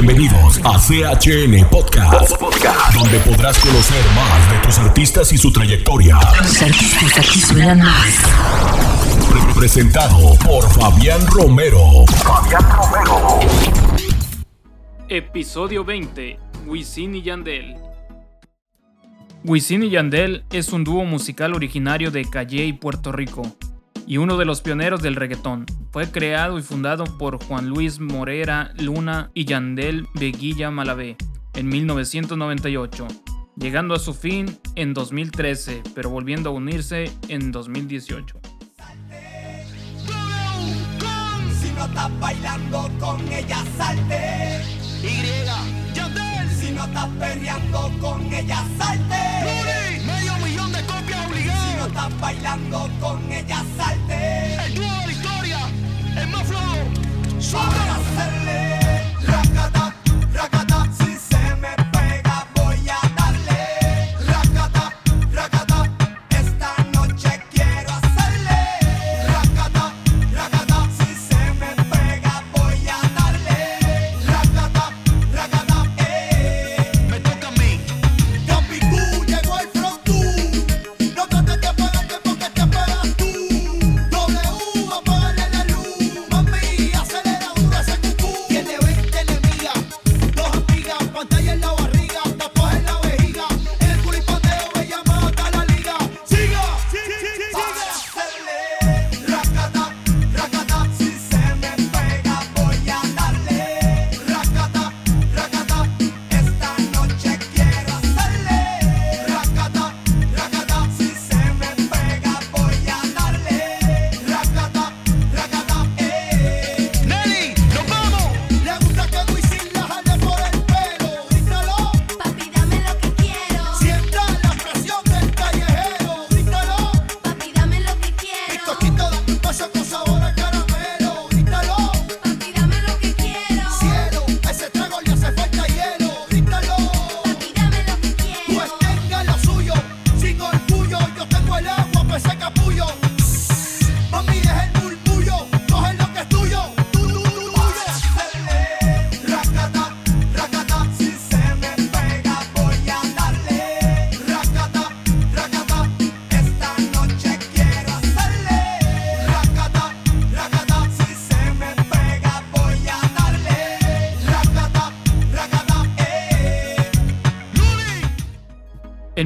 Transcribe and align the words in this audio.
Bienvenidos 0.00 0.60
a 0.62 0.78
CHN 0.78 1.70
Podcast, 1.70 2.38
donde 2.92 3.18
podrás 3.20 3.58
conocer 3.58 4.04
más 4.14 4.52
de 4.52 4.58
tus 4.58 4.76
artistas 4.78 5.32
y 5.32 5.38
su 5.38 5.50
trayectoria. 5.50 6.18
Los 6.42 6.60
artistas 6.60 7.16
aquí 7.16 7.40
suenan 7.40 7.78
más. 7.78 8.14
Pre- 9.30 9.54
Presentado 9.58 10.34
por 10.44 10.68
Fabián 10.68 11.26
Romero. 11.28 12.04
Fabián 12.22 12.62
Romero. 12.76 13.40
Episodio 15.08 15.82
20. 15.82 16.38
Wisin 16.66 17.14
y 17.14 17.22
Yandel. 17.22 17.76
Wisin 19.44 19.82
y 19.84 19.88
Yandel 19.88 20.44
es 20.52 20.74
un 20.74 20.84
dúo 20.84 21.06
musical 21.06 21.54
originario 21.54 22.10
de 22.10 22.26
Calley, 22.28 22.74
Puerto 22.74 23.12
Rico, 23.12 23.50
y 24.06 24.18
uno 24.18 24.36
de 24.36 24.44
los 24.44 24.60
pioneros 24.60 25.02
del 25.02 25.16
reggaetón. 25.16 25.66
Fue 25.90 26.10
creado 26.10 26.58
y 26.58 26.62
fundado 26.62 27.04
por 27.18 27.42
Juan 27.44 27.68
Luis 27.68 28.00
Morera 28.00 28.72
Luna 28.78 29.30
y 29.34 29.44
Yandel 29.44 30.06
Veguilla 30.14 30.70
Malavé 30.70 31.16
en 31.54 31.68
1998, 31.68 33.06
llegando 33.56 33.94
a 33.94 33.98
su 33.98 34.12
fin 34.14 34.58
en 34.74 34.92
2013, 34.94 35.82
pero 35.94 36.10
volviendo 36.10 36.50
a 36.50 36.52
unirse 36.52 37.10
en 37.28 37.50
2018. 37.50 38.38
Si 41.60 41.70
no 41.72 41.84
estás 41.86 42.20
bailando 42.20 42.90
con 43.00 43.20
ella, 43.32 43.64
salte. 43.76 44.62
Y, 45.02 45.94
Yandel. 45.94 46.50
Si 46.50 46.72
no 46.72 46.84
estás 46.84 47.08
perreando 47.18 47.90
con 48.00 48.32
ella, 48.32 48.64
salte. 48.78 50.04
Medio 50.06 50.36
millón 50.44 50.72
de 50.72 50.80
copias 50.82 51.06
Si 51.08 51.14
no 51.14 51.26
obligadas. 51.32 51.86
estás 51.88 52.20
bailando 52.20 52.90
con 53.00 53.32
ella, 53.32 53.56
salte. 53.75 53.75
El 54.66 54.74
dúo 54.74 55.06
de. 55.06 55.58
El 56.20 56.28
más 56.28 56.46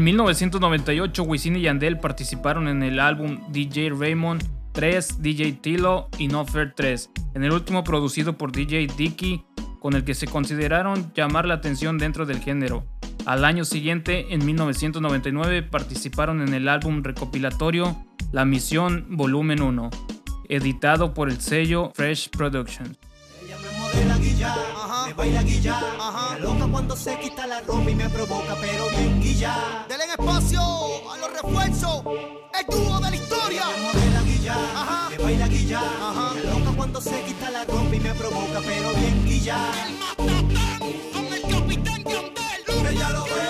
En 0.00 0.04
1998, 0.04 1.24
Wisin 1.24 1.56
y 1.56 1.60
Yandel 1.60 1.98
participaron 1.98 2.68
en 2.68 2.82
el 2.82 2.98
álbum 3.00 3.38
DJ 3.52 3.90
Raymond 3.90 4.42
3, 4.72 5.20
DJ 5.20 5.52
Tilo 5.60 6.08
y 6.16 6.28
No 6.28 6.46
Fair 6.46 6.72
3, 6.74 7.10
en 7.34 7.44
el 7.44 7.52
último 7.52 7.84
producido 7.84 8.38
por 8.38 8.50
DJ 8.50 8.86
Dicky, 8.96 9.44
con 9.78 9.92
el 9.92 10.04
que 10.04 10.14
se 10.14 10.26
consideraron 10.26 11.12
llamar 11.12 11.44
la 11.44 11.52
atención 11.52 11.98
dentro 11.98 12.24
del 12.24 12.40
género. 12.40 12.86
Al 13.26 13.44
año 13.44 13.66
siguiente, 13.66 14.32
en 14.32 14.46
1999, 14.46 15.64
participaron 15.64 16.40
en 16.40 16.54
el 16.54 16.70
álbum 16.70 17.02
recopilatorio 17.02 18.02
La 18.32 18.46
Misión 18.46 19.04
Volumen 19.10 19.60
1, 19.60 19.90
editado 20.48 21.12
por 21.12 21.28
el 21.28 21.42
sello 21.42 21.92
Fresh 21.94 22.30
Productions. 22.30 22.96
Me 25.10 25.14
baila 25.14 25.42
guilla, 25.42 25.80
me 26.34 26.38
loca 26.40 26.66
cuando 26.70 26.94
se 26.96 27.18
quita 27.18 27.44
la 27.46 27.60
ropa 27.62 27.90
y 27.90 27.94
me 27.96 28.08
provoca, 28.08 28.54
pero 28.60 28.88
bien 28.90 29.20
guilla. 29.20 29.84
Denle 29.88 30.04
espacio 30.04 30.60
a 31.10 31.16
los 31.18 31.32
refuerzos. 31.32 32.04
El 32.58 32.66
dúo 32.66 33.00
de 33.00 33.10
la 33.10 33.16
historia. 33.16 33.64
Me 33.66 33.82
modela 33.82 34.22
guilla, 34.22 34.54
Ajá. 34.54 35.10
me 35.10 35.18
baila 35.18 35.48
guilla, 35.48 35.80
Ajá. 35.80 36.34
me 36.34 36.42
loca 36.44 36.70
cuando 36.76 37.00
se 37.00 37.22
quita 37.24 37.50
la 37.50 37.64
ropa 37.64 37.96
y 37.96 38.00
me 38.00 38.14
provoca, 38.14 38.60
pero 38.64 38.90
bien 39.00 39.24
guilla. 39.26 39.58
Con 40.16 41.26
el 41.26 41.42
capitán 41.42 42.04
Yandel. 42.04 42.90
Ella 42.90 43.10
lo 43.10 43.22
baila 43.22 43.49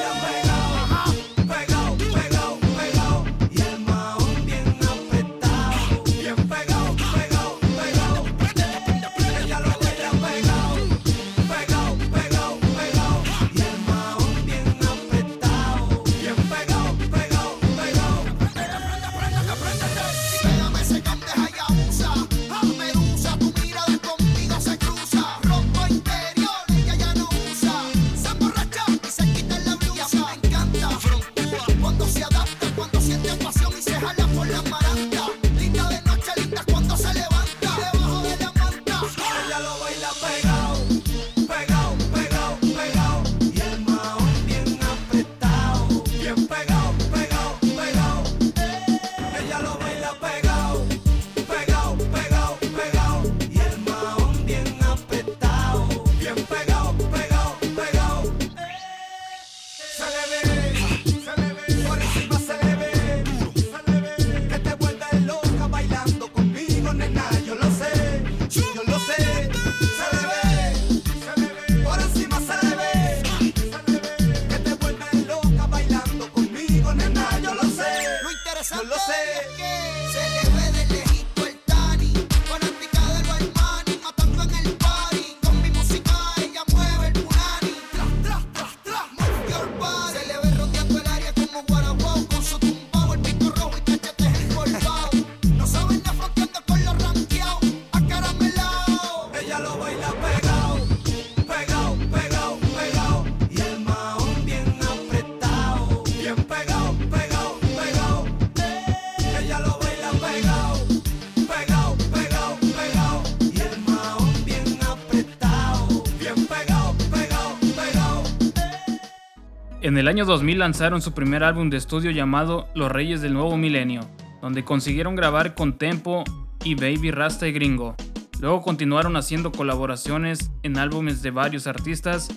el 120.00 120.08
año 120.08 120.24
2000 120.24 120.58
lanzaron 120.58 121.02
su 121.02 121.12
primer 121.12 121.44
álbum 121.44 121.68
de 121.68 121.76
estudio 121.76 122.10
llamado 122.10 122.68
Los 122.74 122.90
Reyes 122.90 123.20
del 123.20 123.34
Nuevo 123.34 123.58
Milenio, 123.58 124.00
donde 124.40 124.64
consiguieron 124.64 125.14
grabar 125.14 125.54
con 125.54 125.76
Tempo 125.76 126.24
y 126.64 126.74
Baby 126.74 127.10
Rasta 127.10 127.46
y 127.46 127.52
Gringo. 127.52 127.96
Luego 128.40 128.62
continuaron 128.62 129.16
haciendo 129.16 129.52
colaboraciones 129.52 130.52
en 130.62 130.78
álbumes 130.78 131.20
de 131.20 131.32
varios 131.32 131.66
artistas, 131.66 132.30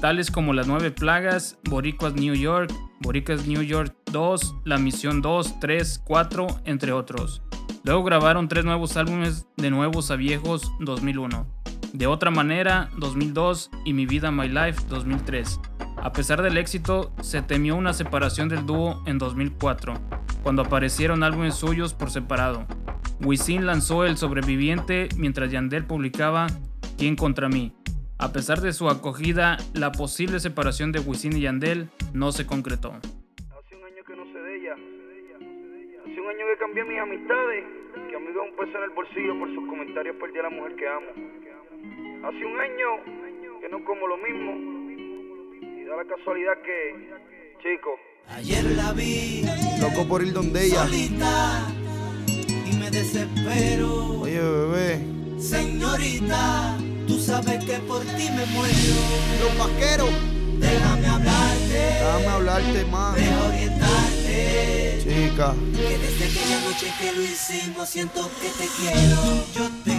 tales 0.00 0.30
como 0.30 0.54
Las 0.54 0.66
Nueve 0.66 0.90
Plagas, 0.90 1.58
Boricuas 1.68 2.14
New 2.14 2.34
York, 2.34 2.72
Boricuas 3.00 3.46
New 3.46 3.60
York 3.60 3.94
2, 4.10 4.54
La 4.64 4.78
Misión 4.78 5.20
2, 5.20 5.60
3, 5.60 6.02
4, 6.06 6.46
entre 6.64 6.92
otros. 6.92 7.42
Luego 7.84 8.04
grabaron 8.04 8.48
tres 8.48 8.64
nuevos 8.64 8.96
álbumes 8.96 9.46
de 9.58 9.70
Nuevos 9.70 10.10
a 10.10 10.16
Viejos 10.16 10.72
2001, 10.80 11.46
De 11.92 12.06
Otra 12.06 12.30
Manera 12.30 12.88
2002 12.96 13.70
y 13.84 13.92
Mi 13.92 14.06
Vida 14.06 14.30
My 14.30 14.48
Life 14.48 14.80
2003. 14.88 15.60
A 16.02 16.12
pesar 16.12 16.42
del 16.42 16.56
éxito, 16.56 17.12
se 17.20 17.42
temió 17.42 17.76
una 17.76 17.92
separación 17.92 18.48
del 18.48 18.66
dúo 18.66 19.00
en 19.06 19.18
2004, 19.18 19.94
cuando 20.42 20.62
aparecieron 20.62 21.22
álbumes 21.22 21.54
suyos 21.54 21.94
por 21.94 22.10
separado. 22.10 22.66
Wisin 23.20 23.66
lanzó 23.66 24.04
El 24.04 24.16
Sobreviviente 24.16 25.08
mientras 25.16 25.52
Yandel 25.52 25.86
publicaba 25.86 26.48
¿Quién 26.98 27.14
contra 27.14 27.48
mí? 27.48 27.72
A 28.18 28.32
pesar 28.32 28.60
de 28.60 28.72
su 28.72 28.88
acogida, 28.88 29.58
la 29.74 29.92
posible 29.92 30.40
separación 30.40 30.90
de 30.90 30.98
Wisin 30.98 31.36
y 31.36 31.42
Yandel 31.42 31.88
no 32.12 32.32
se 32.32 32.46
concretó. 32.46 32.94
Hace 32.94 33.76
un 33.76 33.84
año 33.84 34.02
que 34.04 34.16
no 34.16 34.24
sé 34.24 34.38
de 34.40 34.56
ella. 34.56 34.74
Hace 34.74 36.20
un 36.20 36.28
año 36.28 36.46
que 36.50 36.58
cambié 36.58 36.82
mis 36.82 36.98
amistades. 36.98 37.64
Que 38.10 38.16
amigo 38.16 38.42
un 38.42 38.56
peso 38.56 38.76
en 38.76 38.84
el 38.84 38.90
bolsillo 38.90 39.38
por 39.38 39.54
sus 39.54 39.68
comentarios 39.68 40.16
perdí 40.16 40.38
a 40.40 40.42
la 40.42 40.50
mujer 40.50 40.74
que 40.74 40.88
amo. 40.88 42.26
Hace 42.26 42.44
un 42.44 42.58
año 42.58 43.60
que 43.60 43.68
no 43.68 43.84
como 43.84 44.08
lo 44.08 44.16
mismo. 44.16 44.81
Da 45.92 45.98
la 45.98 46.04
casualidad 46.16 46.54
que, 46.64 47.10
chico, 47.60 47.90
Ayer 48.28 48.64
la 48.64 48.92
vi 48.94 49.44
Loco 49.78 50.08
por 50.08 50.22
ir 50.22 50.32
donde 50.32 50.64
ella. 50.64 50.84
solita 50.84 51.66
y 52.64 52.72
me 52.76 52.90
desespero. 52.90 54.20
Oye, 54.22 54.40
bebé. 54.40 55.00
Señorita, 55.38 56.78
tú 57.06 57.18
sabes 57.18 57.62
que 57.66 57.74
por 57.80 58.00
ti 58.00 58.26
me 58.30 58.46
muero. 58.54 58.96
Los 59.42 59.58
vaqueros. 59.58 60.08
Déjame 60.60 61.06
hablarte, 61.08 61.74
Déjame 61.74 62.26
hablarte 62.26 62.84
más. 62.86 63.14
deja 63.16 63.48
orientarte. 63.48 64.98
Chica. 65.02 65.54
Que 65.76 65.98
desde 65.98 66.24
aquella 66.24 66.60
noche 66.70 66.86
que 67.00 67.12
lo 67.12 67.22
hicimos 67.22 67.88
siento 67.90 68.30
que 68.40 68.48
te 68.48 68.66
quiero. 68.80 69.44
Yo 69.54 69.68
te 69.84 69.91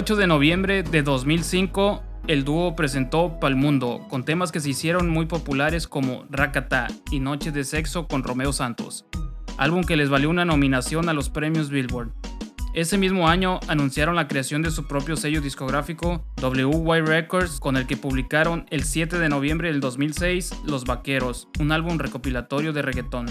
8 0.00 0.16
de 0.16 0.26
noviembre 0.26 0.82
de 0.82 1.02
2005, 1.02 2.02
el 2.26 2.42
dúo 2.42 2.74
presentó 2.74 3.38
Pal 3.38 3.54
Mundo, 3.54 4.06
con 4.08 4.24
temas 4.24 4.50
que 4.50 4.60
se 4.60 4.70
hicieron 4.70 5.10
muy 5.10 5.26
populares 5.26 5.86
como 5.86 6.24
Rakata 6.30 6.86
y 7.10 7.20
Noche 7.20 7.52
de 7.52 7.64
Sexo 7.64 8.08
con 8.08 8.22
Romeo 8.22 8.54
Santos, 8.54 9.04
álbum 9.58 9.84
que 9.84 9.98
les 9.98 10.08
valió 10.08 10.30
una 10.30 10.46
nominación 10.46 11.10
a 11.10 11.12
los 11.12 11.28
premios 11.28 11.68
Billboard. 11.68 12.12
Ese 12.72 12.96
mismo 12.96 13.28
año 13.28 13.60
anunciaron 13.68 14.16
la 14.16 14.26
creación 14.26 14.62
de 14.62 14.70
su 14.70 14.86
propio 14.86 15.16
sello 15.16 15.42
discográfico 15.42 16.24
WY 16.42 17.02
Records, 17.02 17.60
con 17.60 17.76
el 17.76 17.86
que 17.86 17.98
publicaron 17.98 18.64
el 18.70 18.84
7 18.84 19.18
de 19.18 19.28
noviembre 19.28 19.68
del 19.68 19.80
2006 19.80 20.62
Los 20.64 20.86
Vaqueros, 20.86 21.46
un 21.58 21.72
álbum 21.72 21.98
recopilatorio 21.98 22.72
de 22.72 22.80
reggaetón. 22.80 23.26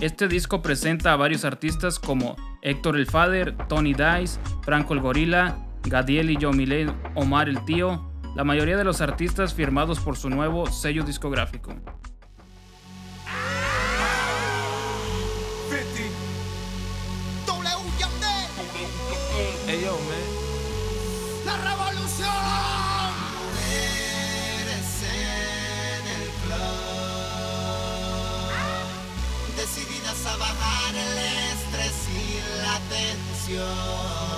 Este 0.00 0.28
disco 0.28 0.62
presenta 0.62 1.12
a 1.12 1.16
varios 1.16 1.44
artistas 1.44 1.98
como 1.98 2.36
Héctor 2.62 2.96
el 2.96 3.04
Fader, 3.04 3.54
Tony 3.68 3.92
Dice, 3.92 4.40
Franco 4.62 4.94
el 4.94 5.00
Gorila, 5.00 5.58
Gadiel 5.84 6.30
y 6.30 6.36
Yomile 6.36 6.92
Omar 7.14 7.48
el 7.48 7.64
Tío, 7.64 8.10
la 8.34 8.44
mayoría 8.44 8.76
de 8.76 8.84
los 8.84 9.00
artistas 9.00 9.54
firmados 9.54 9.98
por 10.00 10.16
su 10.16 10.30
nuevo 10.30 10.66
sello 10.66 11.02
discográfico. 11.04 11.74
50. 15.70 16.00
W 17.46 17.90
Yandel. 17.98 18.46
Hey 19.66 19.80
yo, 19.84 19.92
man. 19.92 20.26
La 21.46 21.56
revolución. 21.56 22.30
Eres 24.60 24.92
en 25.02 26.04
el 26.16 26.28
club 26.44 26.80
Decididas 29.56 30.20
a 30.26 30.36
bajar 30.36 30.94
el 30.94 31.18
estrés 31.52 31.98
y 32.08 32.18
la 32.62 32.76
tensión 32.88 34.29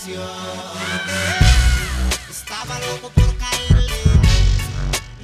tensión 0.00 0.20
Estaba 2.30 2.78
loco 2.80 3.10
por 3.10 3.36
caerle 3.36 4.02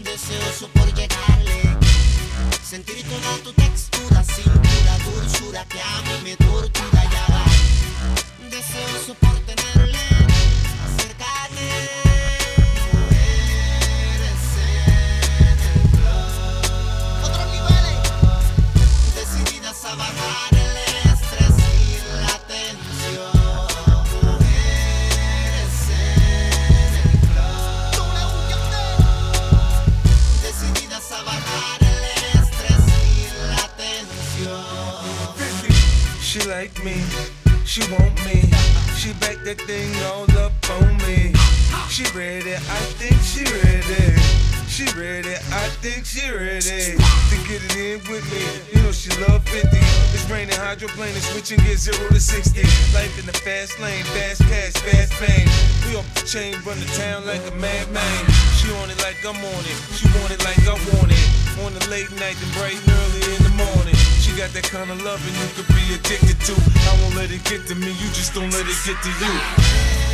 Deseoso 0.02 0.68
por 0.68 0.92
llegarle 0.94 1.76
Sentir 2.62 3.04
toda 3.04 3.38
tu 3.44 3.52
textura, 3.52 4.22
cintura, 4.24 4.98
dulzura 5.04 5.64
que 5.66 5.80
a 5.80 6.02
mí 6.02 6.20
me 6.24 6.36
tortura 6.36 7.04
ya. 7.04 8.50
Deseoso 8.50 9.14
Ready 46.16 46.96
to 46.96 47.36
get 47.44 47.60
it 47.60 47.76
in 47.76 48.00
with 48.08 48.24
me. 48.32 48.40
You 48.72 48.80
know 48.80 48.90
she 48.90 49.12
love 49.28 49.44
50. 49.52 49.68
It's 50.16 50.24
raining 50.32 50.56
hydroplane 50.56 51.12
and 51.12 51.20
switching 51.20 51.60
gear 51.60 51.76
zero 51.76 52.08
to 52.08 52.18
60. 52.18 52.56
Life 52.96 53.20
in 53.20 53.26
the 53.28 53.36
fast 53.44 53.78
lane, 53.84 54.02
fast 54.16 54.40
cash, 54.48 54.72
fast 54.80 55.12
fame. 55.20 55.44
We 55.84 55.92
off 55.92 56.08
the 56.16 56.24
chain, 56.24 56.56
run 56.64 56.80
the 56.80 56.88
town 56.96 57.28
like 57.28 57.44
a 57.44 57.54
madman. 57.60 58.00
She 58.56 58.72
on 58.80 58.88
it 58.88 58.96
like 59.04 59.20
I'm 59.28 59.36
on 59.36 59.62
it. 59.68 59.78
She 59.92 60.08
want 60.16 60.32
it 60.32 60.40
like 60.40 60.56
I 60.64 60.72
want 60.96 61.12
it. 61.12 61.26
on 61.60 61.76
a 61.76 61.84
late 61.92 62.08
night 62.16 62.40
and 62.40 62.52
bright 62.56 62.80
and 62.80 62.96
early 62.96 63.36
in 63.36 63.42
the 63.44 63.52
morning. 63.52 63.96
She 64.16 64.32
got 64.40 64.56
that 64.56 64.64
kind 64.64 64.88
of 64.88 64.96
loving 65.04 65.36
you 65.36 65.48
could 65.52 65.68
be 65.68 66.00
addicted 66.00 66.40
to. 66.48 66.56
I 66.56 66.96
won't 67.04 67.20
let 67.20 67.28
it 67.28 67.44
get 67.44 67.68
to 67.68 67.74
me, 67.76 67.92
you 67.92 68.08
just 68.16 68.32
don't 68.32 68.48
let 68.56 68.64
it 68.64 68.78
get 68.88 68.96
to 69.04 69.12
you. 69.20 70.05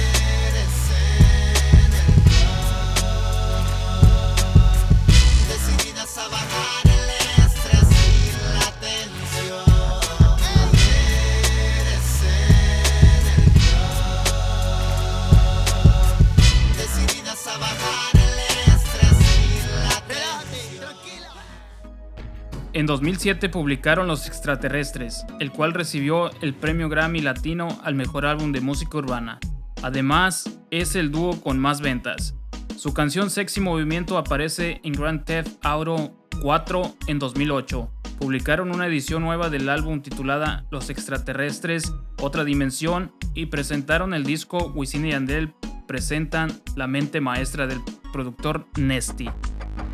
En 22.83 22.87
2007 22.87 23.49
publicaron 23.49 24.09
Los 24.09 24.27
Extraterrestres, 24.27 25.25
el 25.39 25.53
cual 25.53 25.73
recibió 25.73 26.33
el 26.41 26.53
premio 26.53 26.89
Grammy 26.89 27.21
Latino 27.21 27.69
al 27.85 27.95
mejor 27.95 28.27
álbum 28.27 28.51
de 28.51 28.61
música 28.61 28.99
urbana. 28.99 29.39
Además, 29.85 30.59
es 30.73 30.97
el 30.97 31.13
dúo 31.13 31.41
con 31.41 31.61
más 31.61 31.81
ventas. 31.81 32.35
Su 32.77 32.93
canción 32.93 33.31
Sexy 33.31 33.61
Movimiento 33.61 34.19
aparece 34.19 34.81
en 34.83 34.95
Grand 34.95 35.25
Theft 35.25 35.65
Auto 35.65 36.27
4 36.41 36.97
en 37.07 37.21
2008. 37.21 37.89
Publicaron 38.19 38.75
una 38.75 38.89
edición 38.89 39.23
nueva 39.23 39.49
del 39.49 39.69
álbum 39.69 40.03
titulada 40.03 40.67
Los 40.73 40.91
Extraterrestres, 40.91 41.95
Otra 42.21 42.43
Dimensión 42.43 43.13
y 43.33 43.47
presentaron 43.47 44.13
el 44.13 44.25
disco 44.25 44.73
Wisin 44.75 45.07
y 45.07 45.11
Yandel 45.13 45.55
presentan 45.87 46.51
La 46.75 46.89
mente 46.89 47.21
maestra 47.21 47.69
del 47.69 47.79
productor 48.13 48.67
Nesty. 48.77 49.31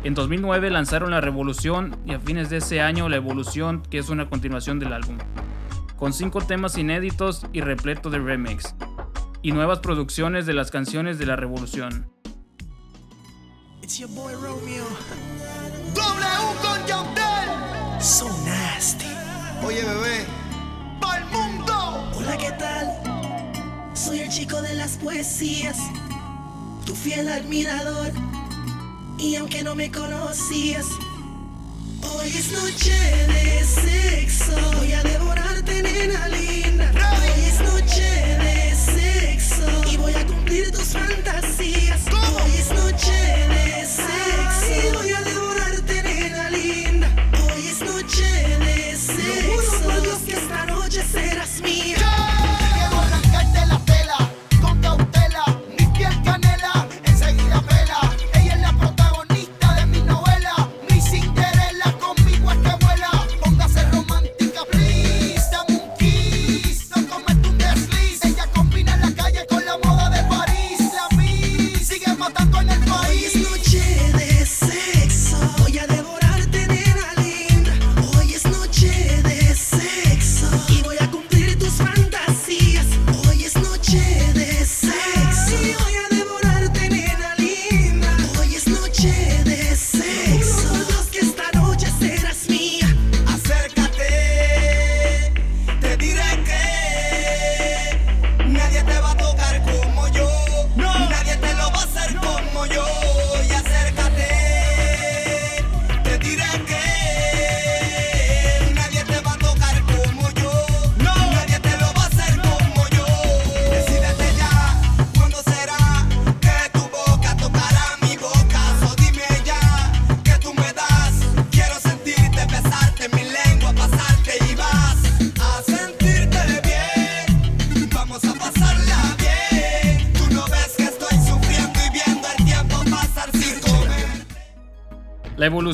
En 0.01 0.13
2009 0.13 0.69
lanzaron 0.69 1.11
La 1.11 1.19
Revolución 1.19 1.97
y 2.05 2.13
a 2.13 2.19
fines 2.21 2.49
de 2.49 2.57
ese 2.57 2.79
año 2.79 3.09
La 3.09 3.17
Evolución, 3.17 3.83
que 3.83 3.97
es 3.97 4.07
una 4.07 4.29
continuación 4.29 4.79
del 4.79 4.93
álbum, 4.93 5.17
con 5.97 6.13
cinco 6.13 6.39
temas 6.39 6.77
inéditos 6.77 7.45
y 7.51 7.59
repleto 7.59 8.09
de 8.09 8.19
remix, 8.19 8.75
y 9.41 9.51
nuevas 9.51 9.79
producciones 9.79 10.45
de 10.45 10.53
las 10.53 10.71
canciones 10.71 11.19
de 11.19 11.25
La 11.25 11.35
Revolución. 11.35 12.09
It's 13.81 13.99
your 13.99 14.09
boy 14.11 14.33
Romeo. 14.35 14.85
W 15.93 16.49
con. 16.61 18.01
So 18.01 18.29
nasty. 18.45 19.05
Oye, 19.65 19.83
bebé, 19.83 20.25
Pa'l 21.01 21.25
mundo. 21.25 22.09
Hola, 22.15 22.37
¿qué 22.37 22.51
tal? 22.53 22.87
Soy 23.93 24.19
el 24.19 24.29
chico 24.29 24.61
de 24.61 24.75
las 24.75 24.95
poesías, 24.95 25.77
tu 26.85 26.95
fiel 26.95 27.27
admirador. 27.27 28.28
Y 29.19 29.35
aunque 29.35 29.63
no 29.63 29.75
me 29.75 29.91
conocías, 29.91 30.85
hoy 32.01 32.29
es 32.29 32.51
noche 32.53 32.93
de 33.27 33.65
sexo. 33.65 34.53
Voy 34.77 34.93
a 34.93 35.03
devorarte, 35.03 35.83
nena 35.83 36.27
linda. 36.29 36.89
Hoy 36.95 37.43
es 37.45 37.59
noche 37.59 38.01
de 38.01 38.75
sexo. 38.75 39.91
Y 39.91 39.97
voy 39.97 40.13
a 40.13 40.25
cumplir 40.25 40.71
tus 40.71 40.93
fantasías. 40.93 41.28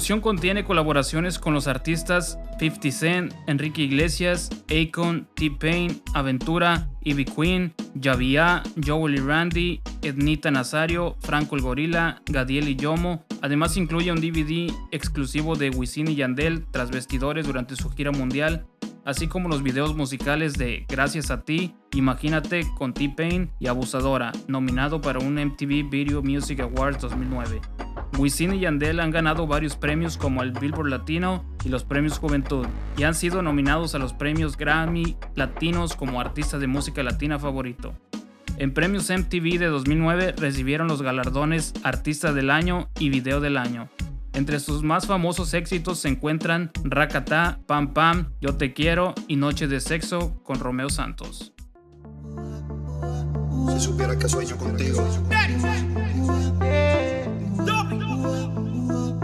Evolución 0.05 0.21
contiene 0.21 0.63
colaboraciones 0.63 1.39
con 1.39 1.55
los 1.55 1.65
artistas 1.65 2.37
50 2.59 2.91
Cent, 2.91 3.33
Enrique 3.47 3.81
Iglesias, 3.81 4.51
Akon, 4.69 5.27
T-Pain, 5.33 5.99
Aventura, 6.13 6.87
Ivy 7.01 7.25
Queen, 7.25 7.73
Javia, 7.99 8.61
Joel 8.85 9.15
y 9.15 9.17
Randy, 9.17 9.81
Ednita 10.03 10.51
Nazario, 10.51 11.15
Franco 11.21 11.55
el 11.55 11.63
Gorila, 11.63 12.21
Gadiel 12.27 12.69
y 12.69 12.75
Yomo. 12.75 13.25
Además 13.41 13.77
incluye 13.77 14.11
un 14.11 14.21
DVD 14.21 14.71
exclusivo 14.91 15.55
de 15.55 15.71
Wisin 15.71 16.07
y 16.07 16.13
Yandel 16.13 16.67
tras 16.69 16.91
vestidores 16.91 17.47
durante 17.47 17.75
su 17.75 17.89
gira 17.89 18.11
mundial, 18.11 18.67
así 19.05 19.25
como 19.25 19.49
los 19.49 19.63
videos 19.63 19.95
musicales 19.95 20.53
de 20.53 20.85
Gracias 20.87 21.31
a 21.31 21.41
ti, 21.41 21.73
Imagínate 21.95 22.67
con 22.77 22.93
T-Pain 22.93 23.49
y 23.57 23.65
Abusadora, 23.65 24.33
nominado 24.47 25.01
para 25.01 25.17
un 25.17 25.43
MTV 25.43 25.89
Video 25.89 26.21
Music 26.21 26.59
Awards 26.59 27.01
2009. 27.01 27.59
Wisin 28.17 28.53
y 28.53 28.59
Yandel 28.59 28.99
han 28.99 29.11
ganado 29.11 29.47
varios 29.47 29.75
premios 29.75 30.17
como 30.17 30.41
el 30.41 30.51
Billboard 30.51 30.89
Latino 30.89 31.43
y 31.63 31.69
los 31.69 31.83
premios 31.83 32.17
Juventud, 32.17 32.65
y 32.97 33.03
han 33.03 33.13
sido 33.13 33.41
nominados 33.41 33.95
a 33.95 33.99
los 33.99 34.13
premios 34.13 34.57
Grammy 34.57 35.17
Latinos 35.35 35.95
como 35.95 36.21
artista 36.21 36.57
de 36.57 36.67
música 36.67 37.03
latina 37.03 37.39
favorito. 37.39 37.93
En 38.57 38.73
premios 38.73 39.09
MTV 39.09 39.59
de 39.59 39.67
2009 39.67 40.35
recibieron 40.37 40.87
los 40.87 41.01
galardones 41.01 41.73
Artista 41.83 42.31
del 42.31 42.49
Año 42.49 42.89
y 42.99 43.09
Video 43.09 43.41
del 43.41 43.57
Año. 43.57 43.89
Entre 44.33 44.59
sus 44.59 44.83
más 44.83 45.07
famosos 45.07 45.53
éxitos 45.53 45.99
se 45.99 46.09
encuentran 46.09 46.71
Rakata, 46.83 47.59
Pam 47.65 47.93
Pam, 47.93 48.31
Yo 48.39 48.55
Te 48.55 48.73
Quiero 48.73 49.13
y 49.27 49.35
Noche 49.35 49.67
de 49.67 49.79
Sexo 49.79 50.41
con 50.43 50.59
Romeo 50.59 50.89
Santos. 50.89 51.53
Si 53.73 53.79
supiera 53.79 54.17
que 54.17 54.29
sueño 54.29 54.57
contigo. 54.57 55.05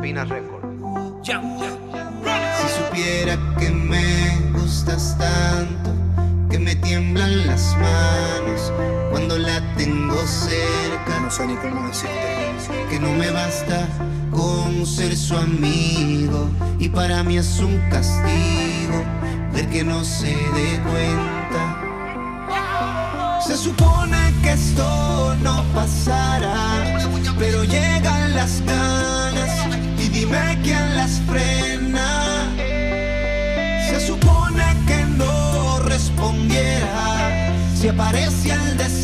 Pina 0.01 0.25
Record. 0.25 0.62
Si 1.24 2.67
supiera 2.77 3.38
que 3.60 3.70
me 3.70 4.38
gustas 4.53 5.17
tanto, 5.17 5.91
que 6.50 6.60
me 6.60 6.75
tiemblan 6.75 7.48
las 7.48 7.75
manos 7.77 8.72
cuando 9.12 9.38
la 9.38 9.62
tengo 9.75 10.15
cerca. 10.27 11.20
No 11.22 11.29
sé 11.31 11.48
ni 11.48 11.55
cómo 11.55 11.88
decirte. 11.88 12.88
que 12.89 13.00
no 13.00 13.12
me 13.13 13.31
basta 13.31 13.88
con 14.31 14.86
ser 14.86 15.15
su 15.15 15.36
amigo 15.38 16.50
y 16.79 16.89
para 16.89 17.24
mí 17.24 17.38
es 17.38 17.60
un 17.60 17.77
castigo 17.89 19.03
ver 19.53 19.67
que 19.70 19.84
no 19.84 20.03
se 20.03 20.27
dé 20.27 20.79
cuenta. 20.89 21.81
Se 23.46 23.58
supone 23.58 24.34
que 24.41 24.51
esto 24.53 25.36
no 25.41 25.63
pasará, 25.74 26.90
pero 27.41 27.63
llegan 27.63 28.36
las 28.36 28.63
ganas 28.67 29.50
y 29.98 30.10
dime 30.10 30.60
quién 30.62 30.95
las 30.95 31.19
frena. 31.27 32.48
Se 33.89 34.00
supone 34.00 34.63
que 34.86 35.03
no 35.17 35.79
respondiera 35.79 37.51
si 37.74 37.88
aparece 37.88 38.51
el 38.51 38.77
deseo 38.77 39.00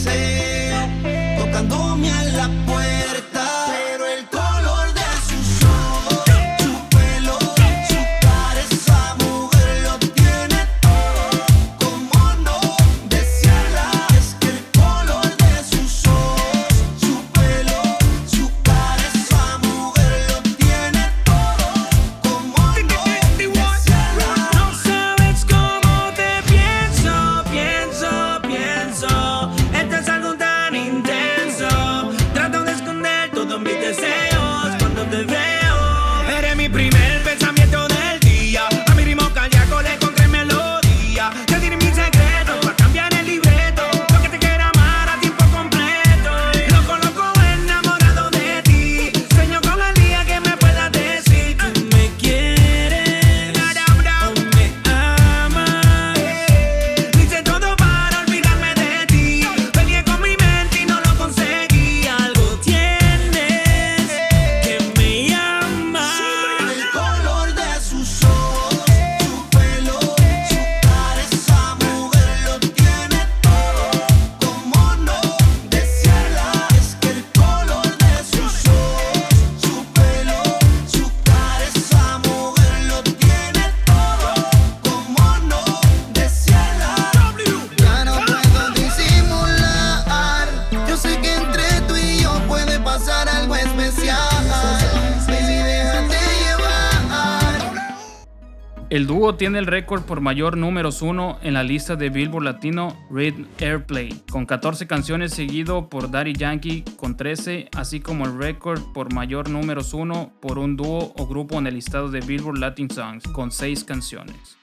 dúo 99.28 99.36
tiene 99.36 99.60
el 99.60 99.66
récord 99.66 100.04
por 100.04 100.22
mayor 100.22 100.56
números 100.56 101.02
1 101.02 101.40
en 101.42 101.54
la 101.54 101.62
lista 101.62 101.98
de 101.98 102.10
Billboard 102.10 102.46
Latino 102.46 102.98
Rhythm 103.12 103.46
Airplay, 103.60 104.24
con 104.32 104.46
14 104.46 104.88
canciones 104.88 105.34
seguido 105.34 105.90
por 105.90 106.10
Daddy 106.10 106.32
Yankee 106.32 106.86
con 106.96 107.18
13, 107.18 107.68
así 107.76 108.00
como 108.00 108.24
el 108.24 108.38
récord 108.38 108.82
por 108.94 109.14
mayor 109.14 109.50
números 109.50 109.94
1 109.94 110.40
por 110.42 110.58
un 110.58 110.78
dúo 110.78 111.14
o 111.18 111.28
grupo 111.28 111.58
en 111.58 111.68
el 111.68 111.74
listado 111.74 112.08
de 112.10 112.22
Billboard 112.22 112.60
Latin 112.60 112.90
Songs, 112.90 113.26
con 113.34 113.52
6 113.52 113.84
canciones. 113.84 114.58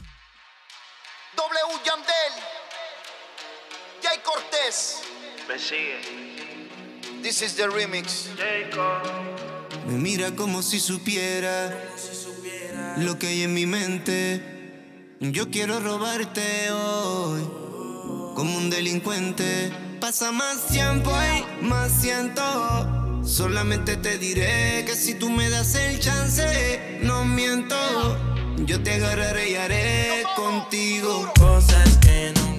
W 1.36 1.80
Yandel, 1.84 2.32
Jay 4.02 4.18
Cortés. 4.24 5.02
Me 5.46 5.58
sigue. 5.58 6.00
This 7.22 7.42
is 7.42 7.54
the 7.54 7.68
remix. 7.68 8.30
Me 9.86 9.98
mira 9.98 10.34
como 10.34 10.62
si 10.62 10.80
supiera 10.80 11.70
lo 12.96 13.18
que 13.18 13.26
hay 13.26 13.42
en 13.42 13.52
mi 13.52 13.66
mente. 13.66 14.53
Yo 15.32 15.48
quiero 15.48 15.80
robarte 15.80 16.70
hoy 16.70 17.40
como 18.34 18.58
un 18.58 18.68
delincuente. 18.68 19.72
Pasa 19.98 20.32
más 20.32 20.66
tiempo 20.66 21.10
y 21.10 21.64
más 21.64 21.92
siento. 21.92 22.42
Solamente 23.24 23.96
te 23.96 24.18
diré 24.18 24.84
que 24.84 24.94
si 24.94 25.14
tú 25.14 25.30
me 25.30 25.48
das 25.48 25.76
el 25.76 25.98
chance, 25.98 26.98
no 27.02 27.24
miento. 27.24 27.74
Yo 28.66 28.82
te 28.82 28.92
agarraré 28.92 29.50
y 29.50 29.54
haré 29.56 30.22
contigo 30.36 31.32
Cosas 31.38 31.98
que 31.98 32.32
nunca 32.36 32.53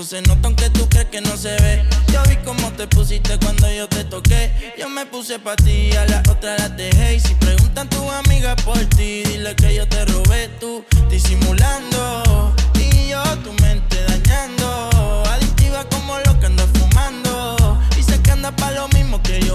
Eso 0.00 0.16
se 0.16 0.22
nota 0.22 0.48
aunque 0.48 0.70
tú 0.70 0.88
crees 0.88 1.08
que 1.10 1.20
no 1.20 1.36
se 1.36 1.50
ve. 1.60 1.84
Yo 2.10 2.22
vi 2.26 2.36
cómo 2.36 2.72
te 2.72 2.86
pusiste 2.86 3.38
cuando 3.38 3.70
yo 3.70 3.86
te 3.86 4.02
toqué. 4.04 4.50
Yo 4.78 4.88
me 4.88 5.04
puse 5.04 5.38
pa' 5.38 5.56
ti, 5.56 5.94
a 5.94 6.06
la 6.06 6.22
otra 6.30 6.56
la 6.56 6.70
dejé. 6.70 7.16
Y 7.16 7.20
si 7.20 7.34
preguntan 7.34 7.86
tus 7.90 8.10
amigas 8.10 8.56
por 8.62 8.78
ti, 8.96 9.22
dile 9.24 9.54
que 9.56 9.74
yo 9.74 9.86
te 9.86 10.02
robé 10.06 10.48
tú, 10.58 10.82
disimulando. 11.10 12.54
Y 12.78 13.08
yo 13.08 13.22
tu 13.44 13.52
mente 13.62 14.02
dañando. 14.04 15.22
Adictiva 15.26 15.84
como 15.90 16.16
lo 16.16 16.40
que 16.40 16.46
ando 16.46 16.66
fumando. 16.68 17.78
Sé 18.00 18.22
que 18.22 18.30
anda 18.30 18.56
pa' 18.56 18.70
lo 18.70 18.88
mismo 18.88 19.22
que 19.22 19.38
yo 19.42 19.54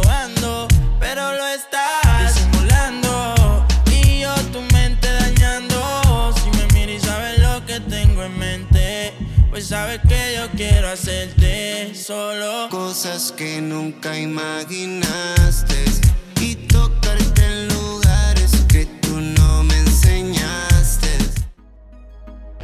quiero 10.55 10.89
hacerte 10.89 11.93
solo. 11.95 12.69
cosas 12.69 13.31
que 13.36 13.62
nunca 13.62 14.17
imaginaste 14.17 15.75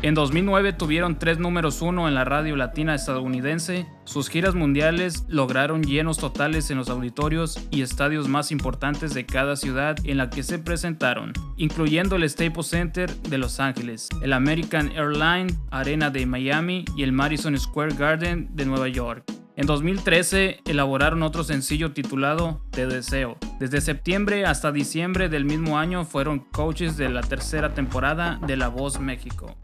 En 0.03 0.15
2009 0.15 0.73
tuvieron 0.73 1.19
tres 1.19 1.37
números 1.37 1.83
uno 1.83 2.07
en 2.07 2.15
la 2.15 2.25
radio 2.25 2.55
latina 2.55 2.95
estadounidense. 2.95 3.85
Sus 4.03 4.29
giras 4.29 4.55
mundiales 4.55 5.25
lograron 5.27 5.83
llenos 5.83 6.17
totales 6.17 6.71
en 6.71 6.79
los 6.79 6.89
auditorios 6.89 7.59
y 7.69 7.83
estadios 7.83 8.27
más 8.27 8.51
importantes 8.51 9.13
de 9.13 9.27
cada 9.27 9.55
ciudad 9.55 9.95
en 10.03 10.17
la 10.17 10.31
que 10.31 10.41
se 10.41 10.57
presentaron, 10.57 11.33
incluyendo 11.55 12.15
el 12.15 12.27
Staples 12.27 12.65
Center 12.65 13.15
de 13.15 13.37
Los 13.37 13.59
Ángeles, 13.59 14.09
el 14.23 14.33
American 14.33 14.91
Airlines 14.93 15.59
Arena 15.69 16.09
de 16.09 16.25
Miami 16.25 16.83
y 16.97 17.03
el 17.03 17.11
Madison 17.11 17.55
Square 17.55 17.93
Garden 17.93 18.49
de 18.55 18.65
Nueva 18.65 18.87
York. 18.87 19.23
En 19.55 19.67
2013 19.67 20.61
elaboraron 20.65 21.21
otro 21.21 21.43
sencillo 21.43 21.91
titulado 21.91 22.65
Te 22.71 22.87
Deseo. 22.87 23.37
Desde 23.59 23.81
septiembre 23.81 24.47
hasta 24.47 24.71
diciembre 24.71 25.29
del 25.29 25.45
mismo 25.45 25.77
año 25.77 26.05
fueron 26.05 26.39
coaches 26.39 26.97
de 26.97 27.09
la 27.09 27.21
tercera 27.21 27.75
temporada 27.75 28.39
de 28.47 28.57
La 28.57 28.69
Voz 28.69 28.99
México. 28.99 29.55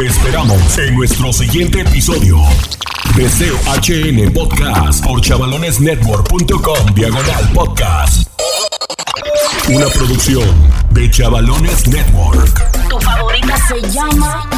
Te 0.00 0.06
esperamos 0.06 0.78
en 0.78 0.94
nuestro 0.94 1.30
siguiente 1.30 1.82
episodio. 1.82 2.38
Deseo 3.16 3.54
HN 3.66 4.32
Podcast 4.32 5.04
por 5.04 5.20
chavalonesnetwork.com 5.20 6.94
diagonal 6.94 7.52
podcast. 7.52 8.26
Una 9.68 9.86
producción 9.88 10.48
de 10.92 11.10
Chavalones 11.10 11.86
Network. 11.86 12.88
Tu 12.88 12.98
favorita 12.98 13.54
se 13.68 13.90
llama 13.90 14.48